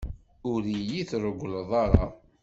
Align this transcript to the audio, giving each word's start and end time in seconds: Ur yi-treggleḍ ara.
Ur 0.51 0.63
yi-treggleḍ 0.89 1.71
ara. 1.85 2.05